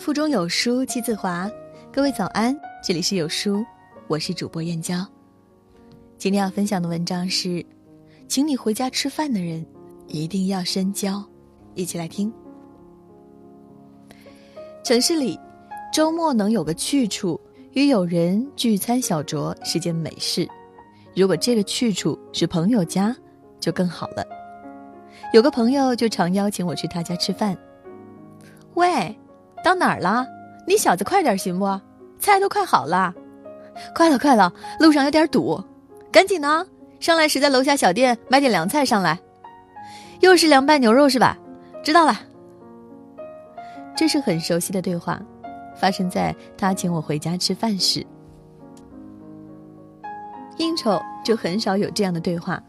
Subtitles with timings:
[0.00, 1.48] 腹中有书气自华，
[1.92, 3.62] 各位早安，这里是有书，
[4.08, 5.06] 我是主播燕娇。
[6.16, 7.62] 今天要分享的文章是，
[8.26, 9.64] 请你回家吃饭的人
[10.06, 11.22] 一定要深交，
[11.74, 12.32] 一起来听。
[14.82, 15.38] 城市里，
[15.92, 17.38] 周末能有个去处，
[17.72, 20.48] 与友人聚餐小酌是件美事。
[21.14, 23.14] 如果这个去处是朋友家，
[23.60, 24.24] 就更好了。
[25.34, 27.54] 有个朋友就常邀请我去他家吃饭。
[28.74, 29.14] 喂，
[29.62, 30.26] 到哪儿了？
[30.66, 31.80] 你小子快点行不？
[32.18, 33.14] 菜都快好了。
[33.94, 35.62] 快了，快了，路上有点堵，
[36.12, 36.66] 赶紧呢。
[36.98, 39.18] 上来时在楼下小店买点凉菜上来。
[40.20, 41.38] 又是凉拌牛肉是吧？
[41.82, 42.20] 知道了。
[43.96, 45.20] 这是很熟悉的对话，
[45.76, 48.06] 发生在他请我回家吃饭时。
[50.58, 52.62] 应酬就很少有这样的对话。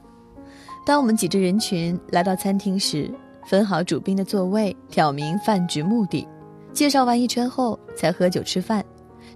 [0.86, 3.14] 当我们挤着人群来到餐厅时，
[3.46, 6.26] 分好主宾的座位，挑明饭局目的，
[6.74, 8.84] 介绍完一圈后才喝酒吃饭，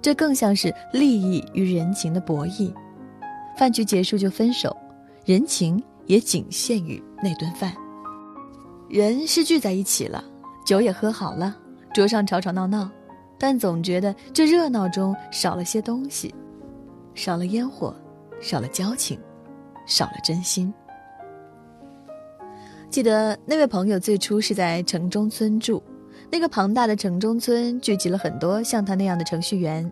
[0.01, 2.73] 这更像是利益与人情的博弈。
[3.57, 4.75] 饭局结束就分手，
[5.25, 7.73] 人情也仅限于那顿饭。
[8.89, 10.23] 人是聚在一起了，
[10.65, 11.55] 酒也喝好了，
[11.93, 12.89] 桌上吵吵闹闹，
[13.37, 16.33] 但总觉得这热闹中少了些东西，
[17.13, 17.95] 少了烟火。
[18.41, 19.17] 少了交情，
[19.87, 20.71] 少了真心。
[22.89, 25.81] 记得那位朋友最初是在城中村住，
[26.31, 29.89] 那个庞大的城中村聚集了很多像他那样的程序员。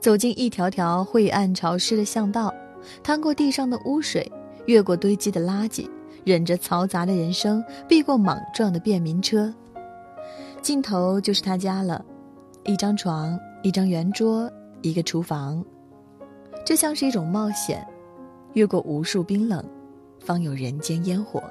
[0.00, 2.54] 走进一条条晦暗潮湿的巷道，
[3.02, 4.30] 趟过地上的污水，
[4.66, 5.86] 越过堆积的垃圾，
[6.24, 9.52] 忍着嘈杂的人声，避过莽撞的便民车，
[10.62, 12.02] 尽头就是他家了。
[12.64, 15.62] 一张床，一张圆桌，一个厨房。
[16.64, 17.86] 这像是一种冒险，
[18.54, 19.62] 越过无数冰冷，
[20.18, 21.42] 方有人间烟火。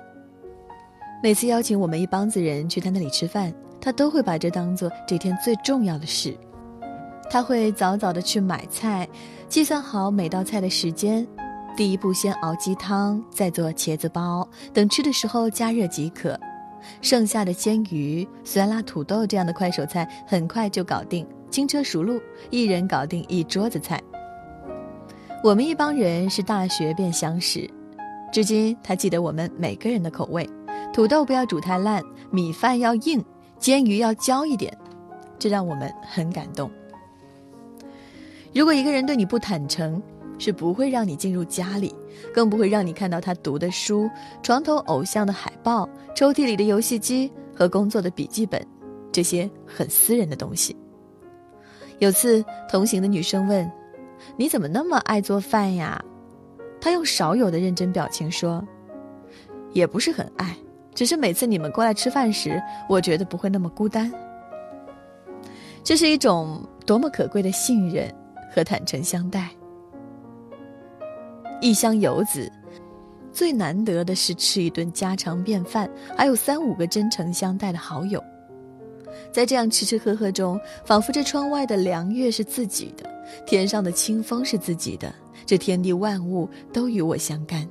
[1.22, 6.34] 每次邀请我们一帮子人去他那里吃饭，他都会把这当做这天最重要的事。
[7.30, 9.06] 他会早早的去买菜，
[9.50, 11.28] 计算好每道菜的时间，
[11.76, 16.40] 第一步先熬鸡汤，再做茄子包，等吃的时候加热即可。
[17.02, 24.02] 剩下的煎鱼、酸辣土豆这样的快手菜很快就搞定，轻车熟路，一人搞定一桌子菜。
[25.44, 27.70] 我们一帮人是大学便相识，
[28.32, 30.50] 至今他记得我们每个人的口味：
[30.94, 32.02] 土豆不要煮太烂，
[32.32, 33.24] 米饭要硬，
[33.64, 34.78] 煎鱼要焦一点，
[35.40, 36.70] 这让我们很感动。
[38.54, 40.04] 如果一个人对你不坦诚，
[40.38, 41.96] 是不会让你进入家里，
[42.34, 44.10] 更不会让你看到他读的书、
[44.42, 48.62] 床头偶像的海报、抽屉里的游戏机和工作的笔记本，
[49.14, 50.76] 这些很私人的东西。
[52.00, 53.72] 有次同行的女生问。
[54.36, 56.04] 你怎么那么爱做饭呀？
[56.82, 58.62] 他用少有的认真表情说
[59.72, 60.54] ：“也不是很爱，
[60.94, 64.12] 只是每次你们过来吃饭时，我觉得不会那么孤单。”
[65.84, 68.10] 这是一种多么可贵的信任
[68.54, 69.50] 和坦诚相待。
[71.60, 72.52] 异乡游子，
[73.32, 78.24] 最难得的是吃一顿家常便饭，还有三五个真诚相待的好友。
[79.32, 83.10] 在这样吃吃喝喝中，仿佛这窗外的凉月是自己的。
[83.46, 85.14] 天上的清风是自己的，
[85.46, 87.68] 这天地万物都与我相干。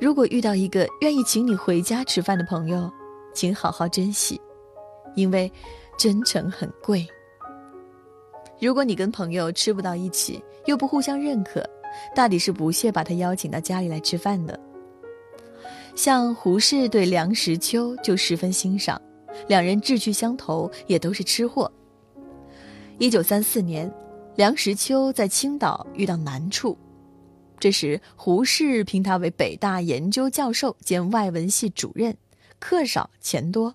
[0.00, 2.90] 如果遇到一个愿意请你回家吃饭的朋友，
[3.34, 4.40] 请好好珍惜，
[5.14, 5.50] 因为
[5.98, 7.06] 真诚很贵。
[8.60, 11.64] 如果你跟朋友吃不到一起，又不互相认可，
[12.14, 14.58] 大抵是不屑把他邀请到家里来吃饭的。
[15.94, 19.00] 像胡适对梁实秋就十分欣赏，
[19.48, 21.70] 两人志趣相投，也都是吃货。
[22.98, 23.92] 一九三四年。
[24.34, 26.74] 梁实秋在青岛遇到难处，
[27.62, 32.16] 这时胡适聘他为北大研究教授兼外文系主任，
[32.58, 33.72] 课少钱多。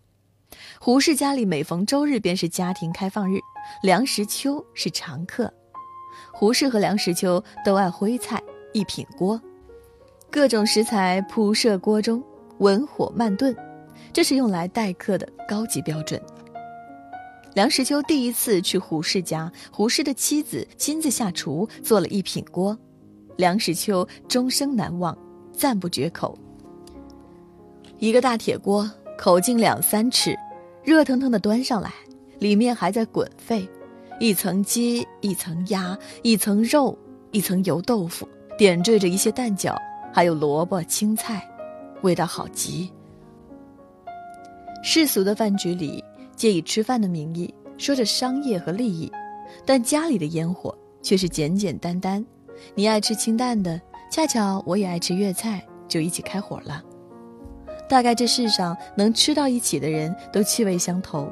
[0.77, 3.39] 胡适家里每逢周日便是家庭开放日，
[3.81, 5.49] 梁实秋是常客。
[6.33, 8.43] 胡适和梁实秋都爱徽菜
[8.73, 9.41] 一品锅，
[10.29, 12.21] 各种食材铺设锅中，
[12.57, 13.55] 文火慢炖，
[14.11, 16.21] 这是用来待客的高级标准。
[17.53, 22.77] 梁实秋第一次去胡适家，胡适的妻子亲自下厨做了一品锅，
[23.37, 25.17] 梁实秋终生难忘，
[25.53, 26.37] 赞不绝口。
[27.99, 30.37] 一个大铁锅，口径两三尺，
[30.83, 31.93] 热腾腾的端上来，
[32.39, 33.65] 里面还在滚沸，
[34.19, 36.97] 一层鸡，一层鸭，一层肉，
[37.31, 39.75] 一层油豆腐，点缀着一些蛋饺，
[40.13, 41.49] 还有萝卜青菜，
[42.01, 42.91] 味道好极。
[44.83, 46.03] 世俗的饭局里。
[46.37, 49.11] 借以吃饭的名义说着商业和利益，
[49.65, 52.23] 但家里的烟火却是简简单单。
[52.75, 53.79] 你爱吃清淡的，
[54.11, 56.81] 恰巧我也爱吃粤菜，就一起开火了。
[57.89, 61.31] 大概这世上能吃到一起的人都气味相投。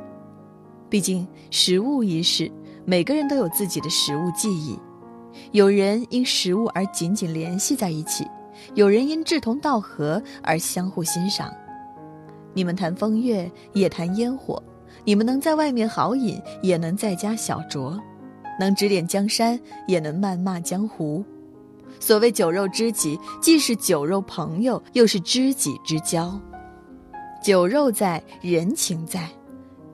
[0.89, 2.51] 毕竟食物一事，
[2.85, 4.79] 每个人都有自己的食物记忆。
[5.51, 8.25] 有人因食物而紧紧联系在一起，
[8.73, 11.53] 有人因志同道合而相互欣赏。
[12.53, 14.55] 你们谈风月，也谈烟火；
[15.03, 17.99] 你们能在外面豪饮，也能在家小酌；
[18.59, 21.23] 能指点江山，也能谩骂江湖。
[21.99, 26.39] 所谓酒肉知己，既是酒肉朋友，又是知己之交。
[27.43, 29.29] 酒肉在，人情在。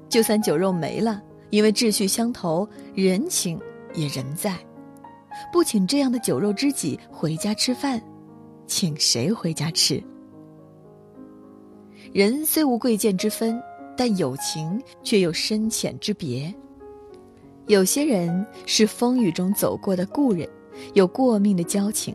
[0.09, 1.21] 就算酒肉没了，
[1.51, 3.59] 因为志趣相投，人情
[3.93, 4.57] 也仍在。
[5.53, 8.01] 不请这样的酒肉知己回家吃饭，
[8.67, 10.03] 请谁回家吃？
[12.11, 13.61] 人虽无贵贱之分，
[13.95, 16.53] 但友情却有深浅之别。
[17.71, 20.45] 有些人是风雨中走过的故人，
[20.93, 22.13] 有过命的交情；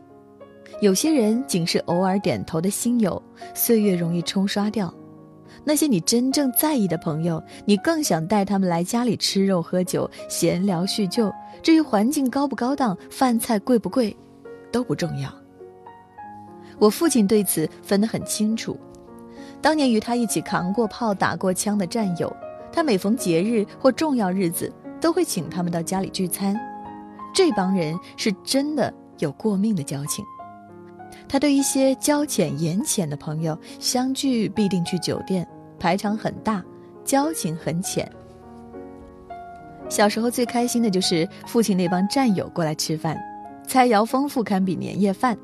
[0.81, 3.19] 有些人仅是偶尔点头的心友，
[3.55, 4.93] 岁月容易冲刷掉。
[5.63, 11.33] 那些你真正在意的朋友，你更想带他们来家里吃肉喝酒、闲聊叙旧。
[11.63, 14.15] 至于环境高不高档、饭菜贵不贵，
[14.71, 15.33] 都不重要。
[16.77, 18.77] 我父亲对此分得很清楚。
[19.59, 22.31] 当年与他一起扛过炮、打过枪的战友，
[22.71, 26.55] 他每逢节日或重要日子，都会请他们到家里聚餐。
[27.33, 30.25] 这帮人是真的有过命的交情。
[31.29, 35.47] 他对一些交浅言浅的朋友，相聚必定去酒店。
[35.79, 36.63] 排场很大，
[37.03, 38.09] 交情很浅。
[39.89, 43.17] 小时候最开心的就是父亲那帮战友过来吃饭，
[43.67, 45.37] 菜肴丰富堪比年夜饭。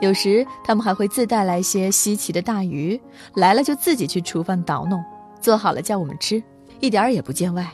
[0.00, 2.98] 有时他们还会自带来些稀奇的大鱼，
[3.34, 5.04] 来了就自己去厨房捣弄，
[5.40, 6.42] 做好了叫我们吃，
[6.80, 7.70] 一点儿也不见外。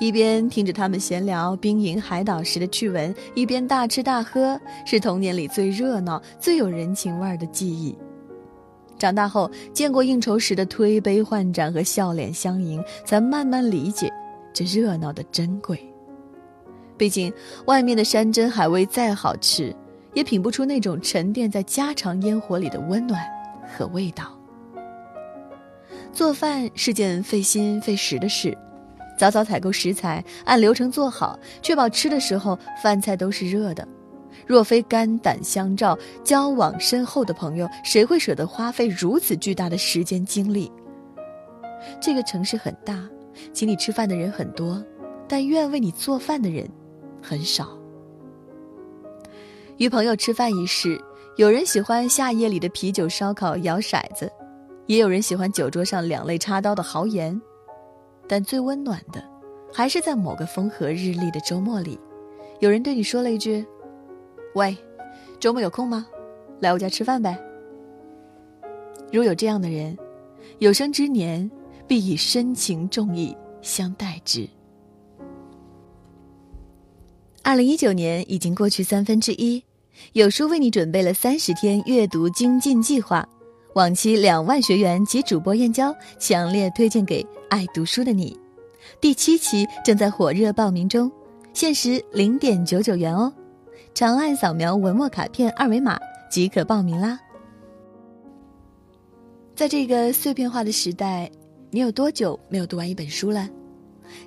[0.00, 7.96] 一边听着他们闲聊兵营海岛时的趣闻，一边大吃大喝，是童年里最热闹、最有人情味儿的记忆。
[8.98, 14.12] 长大后，见过应酬时的推杯换盏和笑脸相迎，才慢慢理解
[14.52, 15.78] 这热闹的珍贵。
[16.96, 17.32] 毕竟，
[17.66, 19.74] 外面的山珍海味再好吃，
[20.12, 23.20] 也品不出那种沉淀在家常烟火里的温暖
[23.76, 24.36] 和味道。
[26.12, 28.56] 做饭是件费心费时的事，
[29.24, 33.88] 早早采购食材，按流程做好，确保吃的时候饭菜都是热的。
[34.46, 40.70] 若非肝胆相照、交往深厚的朋友，谁会舍得花费如此巨大的时间精力？
[42.02, 43.02] 这个城市很大，
[43.50, 44.84] 请你吃饭的人很多，
[45.26, 46.68] 但愿为你做饭的人
[47.22, 47.78] 很少。
[49.78, 51.00] 与朋友吃饭一事，
[51.38, 54.30] 有人喜欢夏夜里的啤酒、烧烤、摇骰子，
[54.84, 57.40] 也有人喜欢酒桌上两肋插刀的豪言，
[58.28, 59.22] 但最温暖的，
[59.72, 61.98] 还是在某个风和日丽的周末里，
[62.60, 63.64] 有人对你说了一句。
[64.54, 64.76] 喂，
[65.38, 66.06] 周末有空吗？
[66.60, 67.38] 来我家吃饭呗。
[69.12, 69.96] 如有这样的人，
[70.58, 71.50] 有生之年
[71.86, 74.48] 必以深情重义相待之。
[77.42, 79.62] 二零一九年已经过去三分之一，
[80.14, 83.28] 有书为你准备了三十天阅读精进计划，
[83.74, 88.38] 往期两万学员及主播燕娇强烈推荐给爱读书的你。
[89.00, 91.10] 第七期正在火热报名中，
[91.52, 93.32] 限时零点九九元哦。
[93.92, 95.98] 长按扫描文末卡片二维码
[96.30, 97.18] 即可报名啦！
[99.56, 101.28] 在这个碎片化的时代，
[101.70, 103.48] 你有多久没有读完一本书了？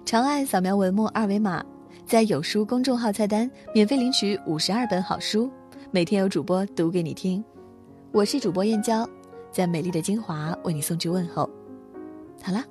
[0.05, 1.63] 长按扫描文末二维码，
[2.05, 5.49] 在有书公众号菜单免费领取五十二本好书，
[5.89, 7.41] 每天有主播读给你听。
[8.11, 9.07] 我是主播燕娇，
[9.57, 11.49] 在美丽的金华为你送去问候。
[12.43, 12.63] 好了，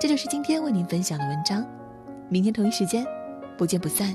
[0.00, 1.64] 这就是今天为您分享的文章，
[2.28, 3.06] 明天同一时间
[3.56, 4.12] 不见不散。